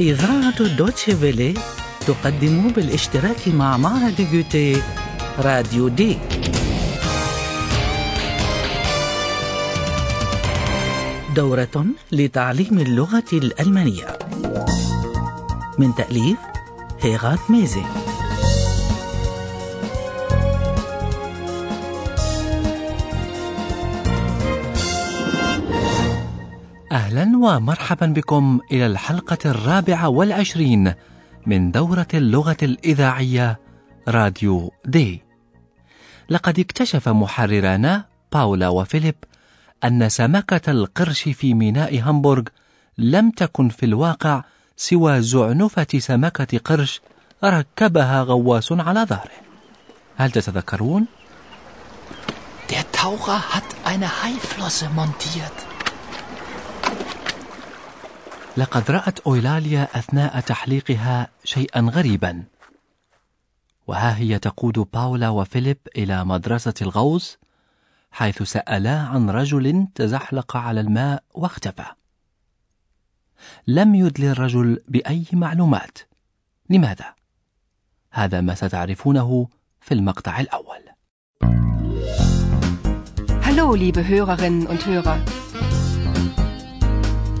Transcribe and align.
إذاعة 0.00 0.62
دوتشي 0.76 1.16
فيلي 1.16 1.54
تقدم 2.06 2.68
بالاشتراك 2.68 3.48
مع 3.48 3.76
معهد 3.76 4.28
جوتي 4.32 4.82
راديو 5.38 5.88
دي. 5.88 6.18
دورة 11.36 11.86
لتعليم 12.12 12.78
اللغة 12.78 13.30
الألمانية. 13.32 14.18
من 15.78 15.94
تأليف 15.94 16.38
هيغات 17.00 17.50
ميزي. 17.50 17.82
أهلا 27.10 27.36
ومرحبا 27.36 28.06
بكم 28.06 28.60
إلى 28.72 28.86
الحلقة 28.86 29.38
الرابعة 29.44 30.08
والعشرين 30.08 30.94
من 31.46 31.70
دورة 31.70 32.06
اللغة 32.14 32.56
الإذاعية 32.62 33.60
راديو 34.08 34.72
دي 34.84 35.22
لقد 36.28 36.58
اكتشف 36.58 37.08
محررانا 37.08 38.04
باولا 38.32 38.68
وفيليب 38.68 39.14
أن 39.84 40.08
سمكة 40.08 40.70
القرش 40.70 41.22
في 41.22 41.54
ميناء 41.54 41.98
هامبورغ 42.00 42.42
لم 42.98 43.30
تكن 43.30 43.68
في 43.68 43.86
الواقع 43.86 44.44
سوى 44.76 45.22
زعنفة 45.22 45.98
سمكة 45.98 46.58
قرش 46.58 47.00
ركبها 47.44 48.22
غواص 48.22 48.72
على 48.72 49.04
ظهره 49.04 49.40
هل 50.16 50.30
تتذكرون؟ 50.30 51.06
Der 52.68 52.84
Taucher 52.92 53.40
hat 53.54 53.68
eine 53.84 54.22
Haiflosse 54.22 54.88
montiert. 54.90 55.69
لقد 58.56 58.90
رأت 58.90 59.20
أويلاليا 59.20 59.88
أثناء 59.98 60.40
تحليقها 60.40 61.28
شيئا 61.44 61.80
غريبا. 61.80 62.44
وها 63.86 64.16
هي 64.16 64.38
تقود 64.38 64.86
باولا 64.92 65.28
وفيليب 65.28 65.78
إلى 65.96 66.24
مدرسة 66.24 66.74
الغوص 66.82 67.38
حيث 68.12 68.42
سألا 68.42 68.98
عن 68.98 69.30
رجل 69.30 69.86
تزحلق 69.94 70.56
على 70.56 70.80
الماء 70.80 71.22
واختفى. 71.34 71.84
لم 73.66 73.94
يدلي 73.94 74.30
الرجل 74.30 74.82
بأي 74.88 75.24
معلومات. 75.32 75.98
لماذا؟ 76.70 77.14
هذا 78.12 78.40
ما 78.40 78.54
ستعرفونه 78.54 79.48
في 79.80 79.94
المقطع 79.94 80.40
الأول. 80.40 80.80
Hallo, 83.42 83.74
liebe 83.74 84.06
Hörerinnen 84.06 84.66
und 84.68 84.86
Hörer, 84.86 85.18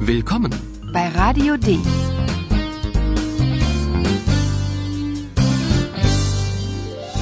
Willkommen. 0.00 0.69
Bei 0.92 1.08
Radio 1.08 1.56
D. 1.56 1.78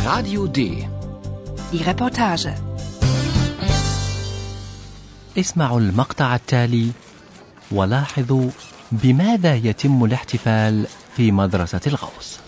Radio 0.05 0.47
D. 0.47 0.88
Die 1.72 1.83
Reportage. 1.83 2.48
اسمعوا 5.38 5.80
المقطع 5.80 6.34
التالي 6.34 6.91
ولاحظوا 7.70 8.50
بماذا 8.92 9.55
يتم 9.55 10.05
الاحتفال 10.05 10.86
في 11.16 11.32
مدرسة 11.32 11.80
الغوص 11.86 12.38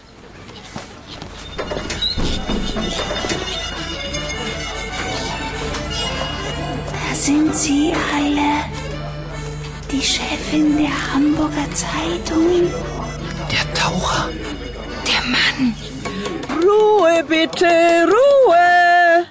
sind 7.27 7.55
sie 7.55 7.93
alle. 8.17 8.80
Die 10.01 10.07
Chefin 10.07 10.79
der 10.79 11.13
Hamburger 11.13 11.71
Zeitung. 11.75 12.73
Der 13.53 13.75
Taucher. 13.75 14.31
Der 15.07 15.21
Mann. 15.29 15.77
Ruhe 16.63 17.23
bitte, 17.25 17.67
Ruhe. 18.07 19.27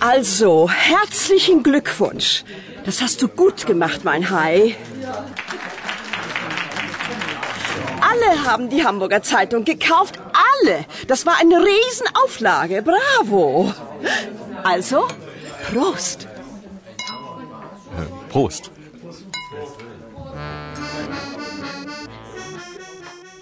Also, 0.00 0.70
herzlichen 0.70 1.62
Glückwunsch. 1.62 2.44
Das 2.86 3.02
hast 3.02 3.20
du 3.20 3.28
gut 3.28 3.66
gemacht, 3.66 4.00
mein 4.02 4.30
Hai. 4.30 4.76
Alle 8.00 8.44
haben 8.46 8.70
die 8.70 8.86
Hamburger 8.86 9.22
Zeitung 9.22 9.66
gekauft. 9.66 10.18
Alle. 10.62 10.86
Das 11.06 11.26
war 11.26 11.34
eine 11.38 11.56
Riesenauflage. 11.56 12.82
Bravo. 12.82 13.74
Also, 14.62 15.06
Prost. 15.70 16.28
Prost. 18.30 18.70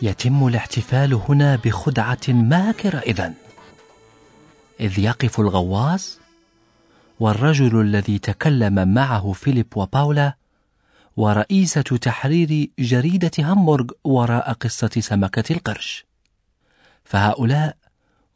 يتم 0.03 0.47
الاحتفال 0.47 1.15
هنا 1.15 1.56
بخدعة 1.56 2.28
ماكرة 2.28 2.99
إذن 2.99 3.34
إذ 4.81 4.99
يقف 4.99 5.41
الغواص 5.41 6.19
والرجل 7.21 7.81
الذي 7.81 8.19
تكلم 8.19 8.94
معه 8.94 9.33
فيليب 9.33 9.77
وباولا 9.77 10.37
ورئيسة 11.16 11.83
تحرير 11.83 12.71
جريدة 12.78 13.31
هامبورغ 13.38 13.87
وراء 14.05 14.53
قصة 14.53 14.91
سمكة 14.99 15.53
القرش. 15.55 16.06
فهؤلاء 17.05 17.77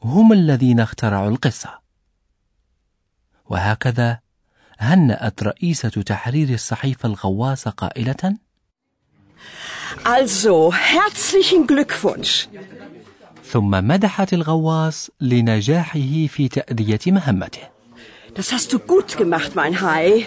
هم 0.02 0.32
الذين 0.32 0.80
اخترعوا 0.80 1.30
القصة. 1.30 1.78
وهكذا 3.46 4.18
هنأت 4.78 5.42
رئيسة 5.42 5.88
تحرير 5.88 6.48
الصحيفة 6.48 7.08
الغواص 7.08 7.68
قائلة 7.68 8.36
Also, 10.04 10.72
herzlichen 10.72 11.66
Glückwunsch. 11.66 12.48
ثم 13.52 13.70
مدحت 13.70 14.32
الغواص 14.34 15.10
لنجاحه 15.20 16.26
في 16.26 16.48
تأدية 16.48 17.00
مهمته 17.06 17.62
Das 18.34 18.52
hast 18.52 18.72
du 18.72 18.78
gut 18.80 19.16
gemacht, 19.16 19.54
mein 19.54 19.80
Hai. 19.80 20.26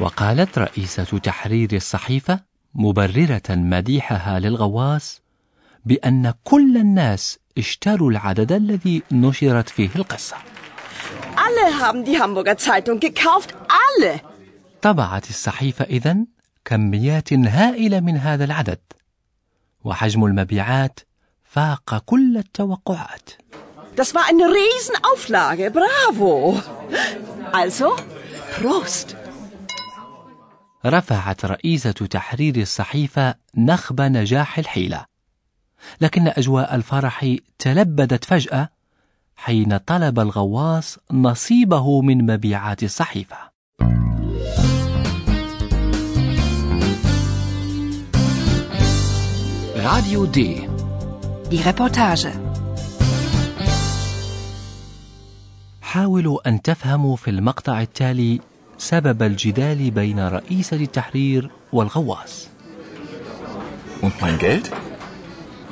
وقالت 0.00 0.58
رئيسة 0.58 1.18
تحرير 1.18 1.68
الصحيفة 1.72 2.40
مبررة 2.74 3.42
مديحها 3.50 4.40
للغواص 4.40 5.22
بأن 5.84 6.34
كل 6.44 6.76
الناس 6.76 7.38
اشتروا 7.58 8.10
العدد 8.10 8.52
الذي 8.52 9.02
نشرت 9.12 9.68
فيه 9.68 9.90
القصة 9.96 10.36
Alle 11.36 11.80
haben 11.80 12.04
die 12.04 12.18
Hamburger 12.20 12.56
Zeitung 12.56 13.00
gekauft. 13.00 13.54
Alle. 13.68 14.20
طبعت 14.82 15.30
الصحيفة 15.30 15.84
إذن 15.84 16.26
كميات 16.72 17.32
هائلة 17.32 18.00
من 18.00 18.16
هذا 18.16 18.44
العدد 18.44 18.78
وحجم 19.84 20.24
المبيعات 20.24 21.00
فاق 21.44 21.98
كل 21.98 22.36
التوقعات 22.36 23.30
Das 24.00 24.14
war 24.14 24.24
eine 24.30 24.46
Riesenauflage. 24.58 25.70
Bravo. 25.70 26.62
Also, 27.52 27.88
Prost. 28.56 29.16
رفعت 30.86 31.44
رئيسة 31.44 31.90
تحرير 31.92 32.56
الصحيفة 32.56 33.34
نخب 33.54 34.00
نجاح 34.00 34.58
الحيلة 34.58 35.04
لكن 36.00 36.28
أجواء 36.28 36.74
الفرح 36.74 37.36
تلبدت 37.58 38.24
فجأة 38.24 38.68
حين 39.36 39.76
طلب 39.76 40.20
الغواص 40.20 40.98
نصيبه 41.10 42.00
من 42.00 42.26
مبيعات 42.34 42.82
الصحيفة 42.82 43.52
Radio 49.84 50.26
D. 50.26 50.68
Die 51.50 51.60
Reportage. 51.60 52.28
حاولوا 55.82 56.48
أن 56.48 56.62
تفهموا 56.62 57.16
في 57.16 57.30
المقطع 57.30 57.80
التالي 57.82 58.40
سبب 58.78 59.22
الجدال 59.22 59.90
بين 59.90 60.28
رئيسة 60.28 60.76
التحرير 60.76 61.50
والغواص 61.72 62.48
Und 64.02 64.20
mein 64.20 64.38
Geld? 64.38 64.70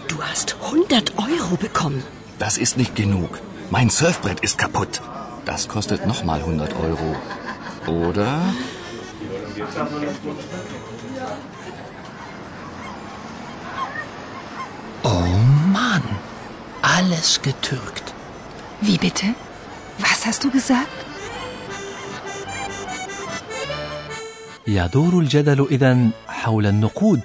Du 0.09 0.17
hast 0.23 0.57
100 0.61 1.13
Euro 1.19 1.57
bekommen. 1.57 2.03
Das 2.39 2.59
ist 2.59 2.77
nicht 2.77 2.97
genug. 2.97 3.39
Mein 3.71 3.91
Surfbrett 3.91 4.41
ist 4.41 4.59
kaputt. 4.59 5.01
Das 5.45 5.69
kostet 5.69 6.07
nochmal 6.07 6.41
100 6.41 6.75
Euro. 6.89 7.17
Oder? 7.87 8.41
Oh 15.05 15.27
Mann. 15.73 16.03
Alles 16.83 17.41
getürkt. 17.43 18.15
Wie 18.81 18.99
bitte? 18.99 19.27
Was 19.99 20.27
hast 20.27 20.45
du 20.45 20.51
gesagt? 20.51 21.07
يدور 24.67 25.19
الجدل 25.19 25.67
إذن 25.71 26.11
حول 26.29 26.67
النقود 26.67 27.21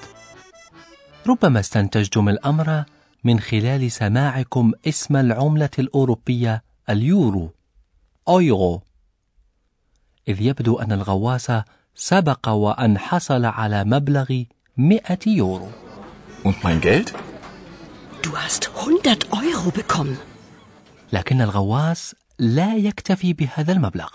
ربما 1.28 1.60
استنتجتم 1.60 2.30
الأمر 2.30 2.84
من 3.24 3.40
خلال 3.40 3.92
سماعكم 3.92 4.72
اسم 4.88 5.16
العملة 5.16 5.70
الأوروبية 5.80 6.64
اليورو 6.90 7.54
أويغو 8.28 8.82
إذ 10.28 10.42
يبدو 10.42 10.80
أن 10.80 10.92
الغواص 10.92 11.48
سبق 11.96 12.50
وأن 12.50 12.98
حصل 12.98 13.46
على 13.46 13.84
مبلغ 13.84 14.44
مئة 14.78 15.20
يورو 15.28 15.70
Und 16.44 16.64
mein 16.64 16.80
Geld? 16.82 17.14
Du 18.26 18.36
hast 18.36 18.72
100 18.76 19.18
Euro 19.32 19.72
bekommen. 19.72 20.18
لكن 21.14 21.42
الغواص 21.42 22.14
لا 22.40 22.76
يكتفي 22.76 23.34
بهذا 23.34 23.72
المبلغ 23.74 24.10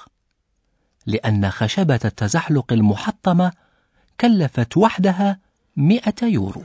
لأن 1.06 1.50
خشبة 1.50 2.00
التزحلق 2.04 2.72
المحطمة 2.72 3.52
كلفت 4.20 4.76
وحدها 4.76 5.38
مئة 5.76 6.24
يورو 6.26 6.62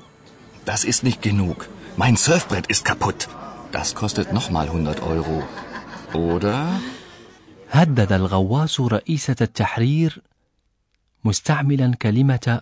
Das 0.65 0.83
ist 0.85 1.03
nicht 1.03 1.21
genug. 1.21 1.69
Mein 1.97 2.15
Surfbrett 2.15 2.67
ist 2.67 2.85
kaputt. 2.85 3.27
Das 3.71 3.95
kostet 3.95 4.33
nochmal 4.33 4.67
100 4.69 5.03
Euro. 5.03 5.43
Oder? 6.15 6.65
هدد 7.69 8.11
الغواص 8.11 8.81
رئيسة 8.81 9.35
التحرير 9.41 10.21
مستعملا 11.23 11.95
كلمة 11.95 12.61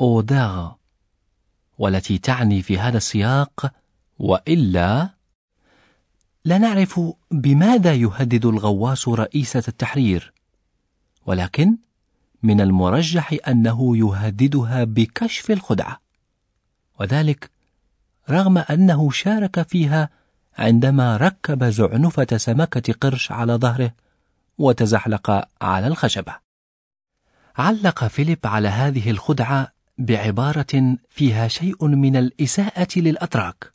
أوداغ 0.00 0.72
والتي 1.78 2.18
تعني 2.18 2.62
في 2.62 2.78
هذا 2.78 2.96
السياق 2.96 3.72
وإلا 4.18 5.10
لا 6.44 6.58
نعرف 6.58 7.00
بماذا 7.30 7.94
يهدد 7.94 8.46
الغواص 8.46 9.08
رئيسة 9.08 9.62
التحرير 9.68 10.32
ولكن 11.26 11.76
من 12.42 12.60
المرجح 12.60 13.36
أنه 13.48 13.96
يهددها 13.96 14.84
بكشف 14.84 15.50
الخدعة 15.50 16.00
وذلك 17.00 17.50
رغم 18.30 18.58
أنه 18.58 19.10
شارك 19.10 19.68
فيها 19.68 20.10
عندما 20.58 21.16
ركب 21.16 21.64
زعنفة 21.64 22.36
سمكة 22.36 22.92
قرش 22.92 23.32
على 23.32 23.52
ظهره 23.52 23.94
وتزحلق 24.58 25.48
على 25.62 25.86
الخشبة. 25.86 26.34
علق 27.56 28.04
فيليب 28.04 28.38
على 28.44 28.68
هذه 28.68 29.10
الخدعة 29.10 29.72
بعبارة 29.98 30.96
فيها 31.10 31.48
شيء 31.48 31.86
من 31.86 32.16
الإساءة 32.16 32.88
للأتراك. 32.96 33.72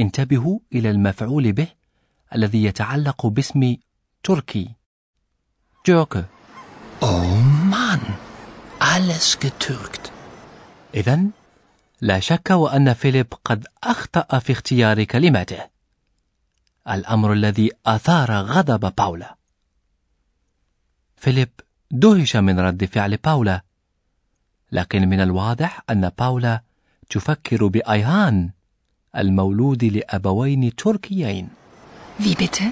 انتبهوا 0.00 0.58
إلى 0.72 0.90
المفعول 0.90 1.52
به 1.52 1.68
الذي 2.34 2.64
يتعلق 2.64 3.26
باسم 3.26 3.76
تركي. 4.22 4.74
جوكو. 5.86 6.22
Oh 7.02 7.34
Mann, 7.72 8.00
alles 8.80 9.38
getürkt. 9.40 10.10
إذا 10.94 11.20
لا 12.00 12.20
شك 12.20 12.50
وأن 12.50 12.92
فيليب 12.92 13.26
قد 13.44 13.66
أخطأ 13.84 14.38
في 14.38 14.52
اختيار 14.52 15.04
كلماته. 15.04 15.70
الأمر 16.88 17.32
الذي 17.32 17.70
أثار 17.86 18.32
غضب 18.32 18.94
باولا. 18.94 19.36
فيليب 21.16 21.50
دهش 21.90 22.36
من 22.36 22.60
رد 22.60 22.84
فعل 22.84 23.16
باولا، 23.16 23.64
لكن 24.72 25.08
من 25.08 25.20
الواضح 25.20 25.82
أن 25.90 26.08
باولا 26.18 26.62
تفكر 27.10 27.66
بأيهان 27.66 28.50
المولود 29.16 29.84
لأبوين 29.84 30.74
تركيين. 30.76 31.48
Wie 32.18 32.34
bitte? 32.34 32.64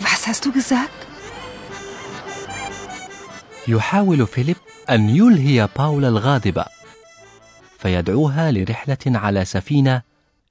Was 0.00 0.26
hast 0.26 0.44
du 0.44 0.52
gesagt? 0.52 1.06
يحاول 3.68 4.26
فيليب 4.26 4.56
أن 4.90 5.08
يلهي 5.08 5.68
باولا 5.76 6.08
الغاضبة 6.08 6.64
فيدعوها 7.78 8.52
لرحلة 8.52 8.98
على 9.06 9.44
سفينة 9.44 10.02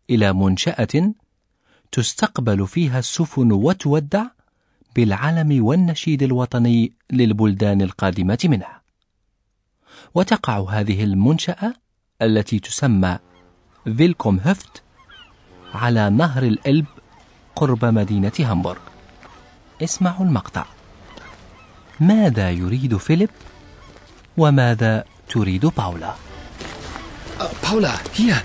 إلى 0.09 0.33
منشأة 0.33 1.13
تستقبل 1.91 2.67
فيها 2.67 2.99
السفن 2.99 3.51
وتودع 3.51 4.25
بالعلم 4.95 5.65
والنشيد 5.65 6.23
الوطني 6.23 6.91
للبلدان 7.11 7.81
القادمة 7.81 8.39
منها. 8.43 8.81
وتقع 10.15 10.65
هذه 10.69 11.03
المنشأة 11.03 11.73
التي 12.21 12.59
تسمى 12.59 13.19
Willkomm-Höft 13.97 14.82
على 15.74 16.10
نهر 16.10 16.42
الإلب 16.42 16.86
قرب 17.56 17.84
مدينة 17.84 18.32
هامبورغ. 18.38 18.78
اسمعوا 19.82 20.26
المقطع. 20.26 20.64
ماذا 22.00 22.50
يريد 22.50 22.96
فيليب؟ 22.96 23.30
وماذا 24.36 25.04
تريد 25.28 25.66
باولا؟ 25.66 26.14
Paula, 27.62 27.94
hier. 28.12 28.36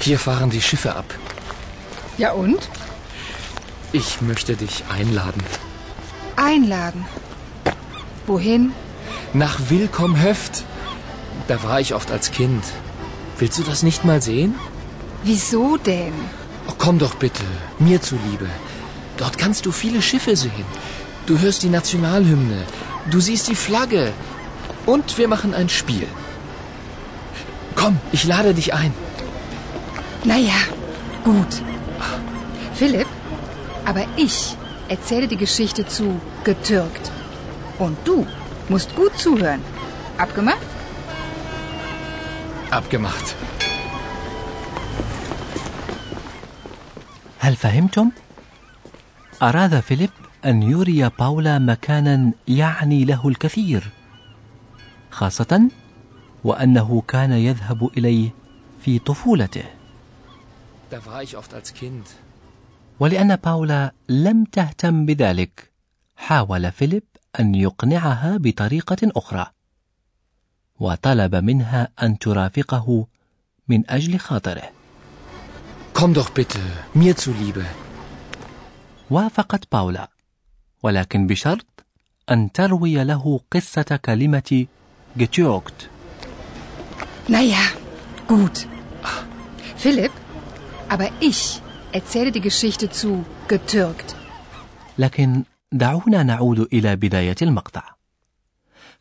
Hier 0.00 0.18
fahren 0.18 0.50
die 0.50 0.60
Schiffe 0.60 0.94
ab. 0.96 1.08
Ja 2.18 2.32
und? 2.32 2.68
Ich 3.92 4.20
möchte 4.20 4.56
dich 4.56 4.84
einladen. 4.98 5.42
Einladen. 6.36 7.06
Wohin? 8.26 8.72
Nach 9.32 9.58
Willkommhöft. 9.70 10.64
Da 11.48 11.62
war 11.62 11.80
ich 11.80 11.94
oft 11.94 12.10
als 12.10 12.30
Kind. 12.32 12.64
Willst 13.38 13.58
du 13.58 13.62
das 13.62 13.82
nicht 13.82 14.04
mal 14.04 14.20
sehen? 14.20 14.54
Wieso 15.23 15.77
denn? 15.77 16.13
Oh, 16.67 16.73
komm 16.77 16.97
doch 16.97 17.15
bitte, 17.15 17.43
mir 17.79 18.01
zuliebe. 18.01 18.49
Dort 19.17 19.37
kannst 19.37 19.65
du 19.65 19.71
viele 19.71 20.01
Schiffe 20.01 20.35
sehen. 20.35 20.65
Du 21.27 21.39
hörst 21.39 21.61
die 21.63 21.69
Nationalhymne. 21.69 22.63
Du 23.11 23.19
siehst 23.19 23.47
die 23.47 23.55
Flagge. 23.55 24.13
Und 24.85 25.17
wir 25.19 25.27
machen 25.27 25.53
ein 25.53 25.69
Spiel. 25.69 26.07
Komm, 27.75 27.99
ich 28.11 28.25
lade 28.25 28.53
dich 28.53 28.73
ein. 28.73 28.93
Naja, 30.23 30.59
gut. 31.23 31.61
Philipp, 32.73 33.07
aber 33.85 34.05
ich 34.17 34.55
erzähle 34.87 35.27
die 35.27 35.37
Geschichte 35.37 35.85
zu 35.85 36.19
getürkt. 36.43 37.11
Und 37.77 37.97
du 38.05 38.25
musst 38.69 38.95
gut 38.95 39.17
zuhören. 39.17 39.61
Abgemacht? 40.17 40.57
Abgemacht. 42.71 43.35
هل 47.43 47.55
فهمتم؟ 47.55 48.11
أراد 49.41 49.79
فيليب 49.79 50.09
أن 50.45 50.63
يري 50.63 51.09
باولا 51.09 51.59
مكانا 51.59 52.31
يعني 52.47 53.05
له 53.05 53.27
الكثير، 53.27 53.89
خاصة 55.11 55.69
وأنه 56.43 57.03
كان 57.07 57.31
يذهب 57.31 57.89
إليه 57.97 58.29
في 58.81 58.99
طفولته. 58.99 59.63
ولأن 62.99 63.35
باولا 63.35 63.93
لم 64.09 64.43
تهتم 64.43 65.05
بذلك، 65.05 65.71
حاول 66.15 66.71
فيليب 66.71 67.03
أن 67.39 67.55
يقنعها 67.55 68.37
بطريقة 68.37 68.97
أخرى، 69.15 69.45
وطلب 70.79 71.35
منها 71.35 71.87
أن 72.03 72.19
ترافقه 72.19 73.07
من 73.67 73.89
أجل 73.89 74.19
خاطره. 74.19 74.80
Komm 76.01 76.15
doch 76.15 76.31
bitte, 76.31 76.59
mir 76.93 77.15
zuliebe. 77.15 77.65
وافقت 79.09 79.71
باولا، 79.71 80.09
ولكن 80.83 81.27
بشرط 81.27 81.85
أن 82.31 82.51
تروي 82.51 83.03
له 83.03 83.39
قصة 83.51 83.99
كلمة 84.05 84.67
getürkt. 85.17 85.89
Naja, 87.27 87.63
gut. 88.27 88.67
Philipp, 89.77 90.11
aber 90.89 91.09
ich 91.19 91.61
erzähle 91.91 92.31
die 92.31 92.41
Geschichte 92.41 92.89
zu 92.89 93.23
getürkt. 93.47 94.15
لكن 94.97 95.43
دعونا 95.71 96.23
نعود 96.23 96.59
إلى 96.59 96.95
بداية 96.95 97.35
المقطع. 97.41 97.95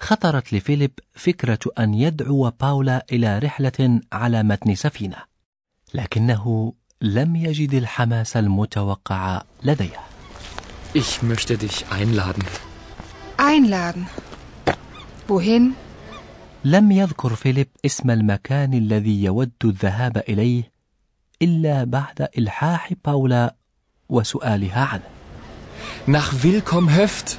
خطرت 0.01 0.53
لفيليب 0.53 0.99
فكرة 1.15 1.59
أن 1.79 1.95
يدعو 1.95 2.51
باولا 2.61 3.07
إلى 3.13 3.39
رحلة 3.39 4.01
على 4.13 4.43
متن 4.43 4.75
سفينة، 4.75 5.17
لكنه 5.95 6.73
لم 7.03 7.37
يجد 7.37 7.75
الحماس 7.75 8.37
المتوقع 8.37 9.43
لديه. 9.63 10.01
Ich 10.95 11.23
möchte 11.23 11.57
dich 11.57 11.87
einladen. 11.91 12.45
Einladen. 13.39 14.07
Wohin? 15.29 15.73
لم 16.65 16.93
يذكر 16.93 17.35
فيليب 17.35 17.69
اسم 17.87 18.11
المكان 18.11 18.75
الذي 18.75 19.25
يود 19.25 19.53
الذهاب 19.65 20.17
إليه 20.29 20.73
إلا 21.43 21.85
بعد 21.85 22.29
إلحاح 22.39 22.95
باولا 23.05 23.57
وسؤالها 24.09 24.85
عنه. 24.85 25.11
Nach 26.07 26.33
Willkommhöft. 26.43 27.39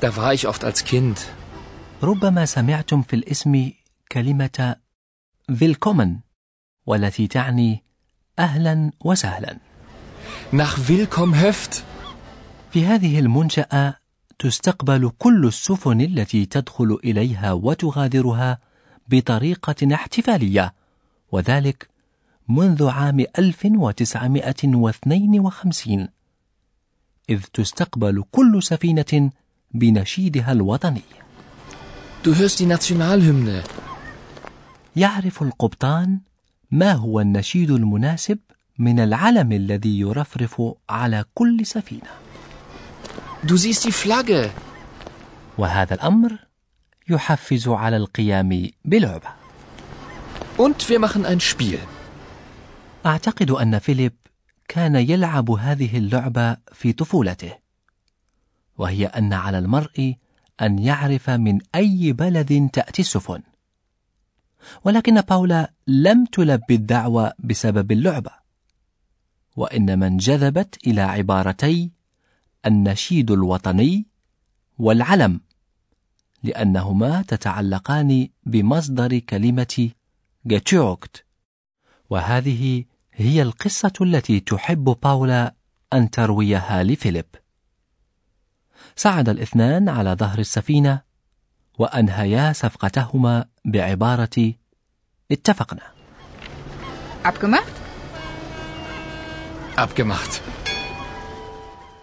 Da 0.00 0.16
war 0.16 0.32
ich 0.34 0.46
oft 0.48 0.64
als 0.64 0.84
Kind. 0.84 1.18
ربما 2.02 2.44
سمعتم 2.44 3.02
في 3.02 3.16
الاسم 3.16 3.70
كلمة 4.12 4.76
فيلكومن 5.58 6.16
والتي 6.86 7.26
تعني 7.26 7.89
أهلا 8.40 8.90
وسهلا. 9.00 9.56
Nach 10.52 10.78
Willkommhöft. 10.88 11.82
في 12.72 12.86
هذه 12.86 13.18
المنشأة 13.18 13.94
تستقبل 14.38 15.10
كل 15.18 15.46
السفن 15.46 16.00
التي 16.00 16.46
تدخل 16.46 16.98
إليها 17.04 17.52
وتغادرها 17.52 18.58
بطريقة 19.08 19.94
احتفالية 19.94 20.74
وذلك 21.32 21.88
منذ 22.48 22.88
عام 22.88 23.20
1952 23.38 26.08
إذ 27.30 27.40
تستقبل 27.54 28.24
كل 28.32 28.62
سفينة 28.62 29.30
بنشيدها 29.74 30.52
الوطني 30.52 31.02
Du 32.22 32.34
hörst 32.34 32.58
die 32.60 32.66
Nationalhymne. 32.66 33.62
يعرف 34.96 35.42
القبطان 35.42 36.20
ما 36.70 36.92
هو 36.92 37.20
النشيد 37.20 37.70
المناسب 37.70 38.38
من 38.78 39.00
العلم 39.00 39.52
الذي 39.52 40.00
يرفرف 40.00 40.62
على 40.90 41.24
كل 41.34 41.66
سفينة 41.66 42.10
Du 43.42 43.56
siehst 43.56 43.84
die 43.84 43.92
Flagge. 43.92 44.50
وهذا 45.58 45.94
الأمر 45.94 46.32
يحفز 47.08 47.68
على 47.68 47.96
القيام 47.96 48.70
بلعبة 48.84 49.28
Und 50.58 50.88
wir 50.88 50.98
machen 50.98 51.26
ein 51.26 51.40
Spiel. 51.40 51.78
أعتقد 53.06 53.50
أن 53.50 53.78
فيليب 53.78 54.12
كان 54.68 54.94
يلعب 54.96 55.50
هذه 55.50 55.98
اللعبة 55.98 56.56
في 56.72 56.92
طفولته 56.92 57.52
وهي 58.78 59.06
أن 59.06 59.32
على 59.32 59.58
المرء 59.58 60.14
أن 60.62 60.78
يعرف 60.78 61.30
من 61.30 61.58
أي 61.74 62.12
بلد 62.12 62.70
تأتي 62.72 63.02
السفن 63.02 63.42
ولكن 64.84 65.20
باولا 65.20 65.72
لم 65.86 66.24
تلبي 66.24 66.74
الدعوة 66.74 67.32
بسبب 67.38 67.92
اللعبة. 67.92 68.30
وإنما 69.56 70.06
انجذبت 70.06 70.86
إلى 70.86 71.00
عبارتي 71.00 71.90
النشيد 72.66 73.30
الوطني 73.30 74.06
والعلم 74.78 75.40
لأنهما 76.42 77.22
تتعلقان 77.22 78.28
بمصدر 78.46 79.18
كلمة 79.18 79.90
جاتشوكت 80.46 81.24
وهذه 82.10 82.84
هي 83.12 83.42
القصة 83.42 83.92
التي 84.00 84.40
تحب 84.40 84.84
باولا 85.02 85.54
أن 85.92 86.10
ترويها 86.10 86.82
لفيليب. 86.82 87.26
صعد 88.96 89.28
الاثنان 89.28 89.88
على 89.88 90.12
ظهر 90.12 90.38
السفينة 90.38 91.02
وأنهيا 91.78 92.52
صفقتهما 92.52 93.44
بعبارة 93.64 94.54
اتفقنا 95.32 95.82
Abgemacht? 97.24 97.76
Abgemacht. 99.76 100.40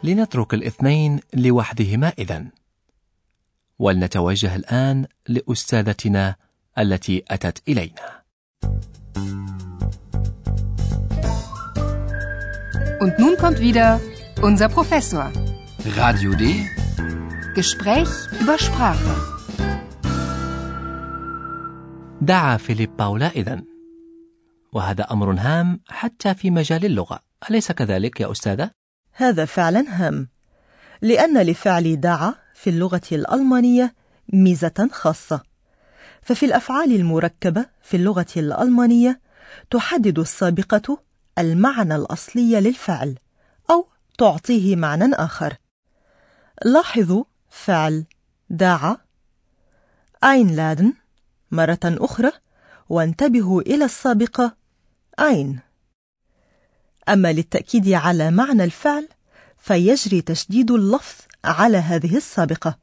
لنترك 0.03 0.53
الاثنين 0.53 1.19
لوحدهما 1.33 2.13
إذن 2.19 2.49
ولنتوجه 3.79 4.55
الآن 4.55 5.05
لأستاذتنا 5.27 6.35
التي 6.77 7.23
أتت 7.27 7.61
إلينا 7.67 8.17
Und 12.99 13.19
nun 13.19 13.37
kommt 13.37 13.59
wieder 13.59 13.99
unser 14.41 14.69
Professor. 14.69 15.31
Radio 15.97 16.31
D. 16.33 16.43
Gespräch 17.53 18.09
über 18.41 18.57
Sprache. 18.57 19.36
دعا 22.21 22.57
فيليب 22.57 22.97
باولا 22.97 23.27
إذن. 23.27 23.63
وهذا 24.73 25.03
أمر 25.11 25.33
هام 25.39 25.81
حتى 25.87 26.33
في 26.33 26.51
مجال 26.51 26.85
اللغة. 26.85 27.19
أليس 27.49 27.71
كذلك 27.71 28.21
يا 28.21 28.31
أستاذة؟ 28.31 28.71
هذا 29.13 29.45
فعلا 29.45 29.85
هام 29.87 30.29
لأن 31.01 31.37
لفعل 31.37 31.99
دعا 31.99 32.33
في 32.53 32.69
اللغة 32.69 33.01
الألمانية 33.11 33.95
ميزة 34.33 34.89
خاصة. 34.91 35.43
ففي 36.21 36.45
الأفعال 36.45 36.95
المركبة 36.95 37.65
في 37.81 37.97
اللغة 37.97 38.27
الألمانية 38.37 39.21
تحدد 39.69 40.19
السابقة 40.19 41.03
المعنى 41.37 41.95
الأصلي 41.95 42.61
للفعل 42.61 43.15
أو 43.69 43.87
تعطيه 44.17 44.75
معنى 44.75 45.15
آخر. 45.15 45.57
لاحظوا 46.65 47.23
فعل 47.49 48.05
دعا 48.49 48.97
einladen 50.25 51.06
مرة 51.51 51.79
أخرى 51.85 52.31
وانتبهوا 52.89 53.61
إلى 53.61 53.85
السابقة 53.85 54.57
ein 55.21 55.59
أما 57.09 57.33
للتأكيد 57.33 57.89
على 57.89 58.31
معنى 58.31 58.63
الفعل 58.63 59.07
فيجري 59.57 60.21
تشديد 60.21 60.71
اللفظ 60.71 61.15
على 61.45 61.77
هذه 61.77 62.17
السابقة 62.17 62.77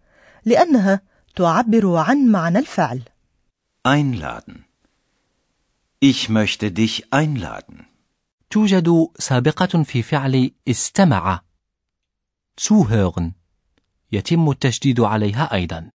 لأنها 0.45 1.01
تعبر 1.37 1.97
عن 1.97 2.29
معنى 2.29 2.59
الفعل 2.59 3.03
Einladen. 3.87 4.65
Ich 6.01 6.29
möchte 6.29 6.71
dich 6.71 7.13
einladen. 7.13 7.85
توجد 8.51 9.09
سابقة 9.19 9.83
في 9.83 10.03
فعل 10.03 10.51
استمع 10.69 11.41
zuhören 12.61 13.33
يتم 14.13 14.51
التشديد 14.51 15.01
عليها 15.01 15.55
أيضا 15.55 15.91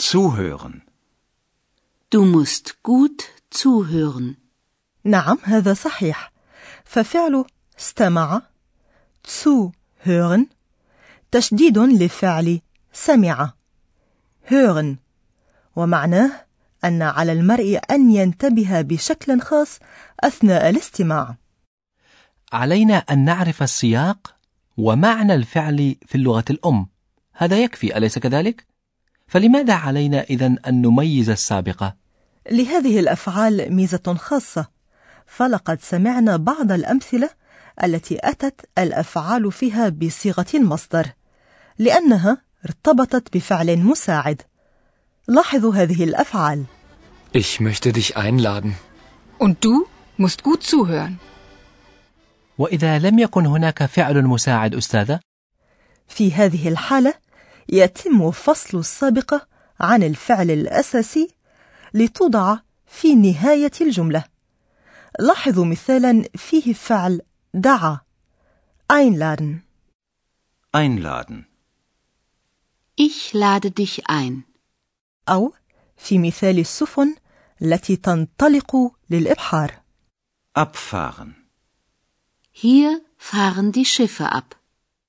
Zuhören. 0.00 0.93
Du 2.14 2.24
musst 2.24 2.66
gut 2.84 3.24
zuhören. 3.50 4.36
نعم 5.04 5.38
هذا 5.42 5.74
صحيح 5.74 6.32
ففعل 6.84 7.44
استمع 7.78 8.42
zuhören 9.26 10.40
تشديد 11.30 11.78
لفعل 11.78 12.60
سمع 12.92 13.52
hören 14.46 14.96
ومعناه 15.76 16.30
أن 16.84 17.02
على 17.02 17.32
المرء 17.32 17.80
أن 17.90 18.10
ينتبه 18.10 18.80
بشكل 18.80 19.40
خاص 19.40 19.78
أثناء 20.20 20.70
الاستماع 20.70 21.36
علينا 22.52 22.96
أن 22.96 23.24
نعرف 23.24 23.62
السياق 23.62 24.36
ومعنى 24.76 25.34
الفعل 25.34 25.96
في 26.06 26.14
اللغة 26.14 26.44
الأم 26.50 26.86
هذا 27.32 27.62
يكفي 27.62 27.96
أليس 27.96 28.18
كذلك؟ 28.18 28.66
فلماذا 29.26 29.74
علينا 29.74 30.22
إذن 30.22 30.58
أن 30.58 30.82
نميز 30.82 31.30
السابقة؟ 31.30 32.03
لهذه 32.50 33.00
الأفعال 33.00 33.74
ميزة 33.74 34.14
خاصة 34.18 34.66
فلقد 35.26 35.80
سمعنا 35.82 36.36
بعض 36.36 36.72
الأمثلة 36.72 37.30
التي 37.84 38.18
أتت 38.22 38.60
الأفعال 38.78 39.52
فيها 39.52 39.88
بصيغة 39.88 40.46
المصدر 40.54 41.06
لأنها 41.78 42.42
ارتبطت 42.64 43.36
بفعل 43.36 43.78
مساعد 43.78 44.42
لاحظوا 45.28 45.74
هذه 45.74 46.04
الأفعال 46.04 46.64
Ich 47.32 47.60
möchte 47.60 47.92
dich 47.92 48.16
einladen. 48.16 48.76
Und 49.38 49.64
du 49.64 49.86
musst 50.18 50.42
gut 50.44 50.62
zuhören. 50.62 51.16
وإذا 52.58 52.98
لم 52.98 53.18
يكن 53.18 53.46
هناك 53.46 53.84
فعل 53.84 54.24
مساعد 54.24 54.74
أستاذة 54.74 55.20
في 56.08 56.32
هذه 56.32 56.68
الحالة 56.68 57.14
يتم 57.68 58.30
فصل 58.30 58.78
السابقة 58.78 59.46
عن 59.80 60.02
الفعل 60.02 60.50
الأساسي 60.50 61.28
لتوضع 61.94 62.58
في 62.86 63.14
نهاية 63.14 63.70
الجملة 63.80 64.24
لاحظوا 65.20 65.64
مثالا 65.64 66.24
فيه 66.36 66.72
فعل 66.72 67.20
دعا 67.54 68.00
einladen 68.92 69.64
Einladen. 70.74 71.46
Ich 72.96 73.32
lade 73.32 73.70
dich 73.70 74.08
ein. 74.08 74.42
أو 75.28 75.52
في 75.96 76.18
مثال 76.18 76.58
السفن 76.58 77.14
التي 77.62 77.96
تنطلق 77.96 78.76
للإبحار 79.10 79.84
Abfahren. 80.58 81.34
Hier 82.52 83.00
fahren 83.16 83.72
die 83.72 83.84
Schiffe 83.84 84.32
ab. 84.32 84.56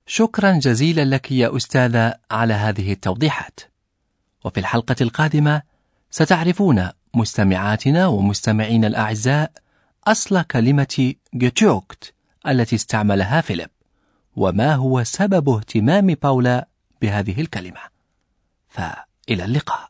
شكرا 0.07 0.59
جزيلا 0.59 1.05
لك 1.05 1.31
يا 1.31 1.55
أستاذة 1.57 2.15
على 2.31 2.53
هذه 2.53 2.91
التوضيحات 2.91 3.59
وفي 4.43 4.59
الحلقة 4.59 4.95
القادمة 5.01 5.61
ستعرفون 6.15 6.89
مستمعاتنا 7.13 8.07
ومستمعين 8.07 8.85
الأعزاء 8.85 9.51
أصل 10.07 10.41
كلمة 10.41 11.13
جيتشوكت 11.35 12.13
التي 12.47 12.75
استعملها 12.75 13.41
فيليب 13.41 13.69
وما 14.35 14.75
هو 14.75 15.03
سبب 15.03 15.49
اهتمام 15.49 16.07
باولا 16.07 16.67
بهذه 17.01 17.41
الكلمة 17.41 17.79
فإلى 18.69 19.45
اللقاء 19.45 19.89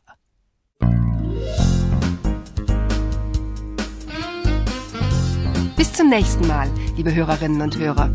Bis 5.76 5.92
zum 5.92 6.08
nächsten 6.10 6.46
Mal, 6.48 6.68
liebe 6.96 7.14
Hörerinnen 7.14 7.62
und 7.62 7.78
Hörer. 7.78 8.10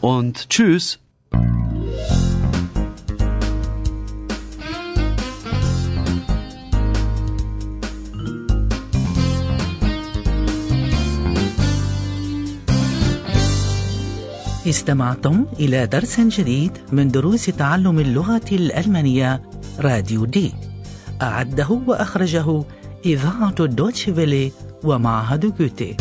Und 0.00 0.48
tschüss. 0.48 1.01
استمعتم 14.72 15.46
إلى 15.60 15.86
درس 15.86 16.20
جديد 16.20 16.72
من 16.92 17.08
دروس 17.08 17.46
تعلم 17.46 17.98
اللغة 17.98 18.48
الألمانية 18.52 19.42
راديو 19.78 20.24
دي. 20.24 20.52
أعده 21.22 21.80
وأخرجه 21.86 22.64
إذاعة 23.06 23.66
دوتشفيلي 23.66 24.52
ومعهد 24.84 25.56
جوتي. 25.58 25.96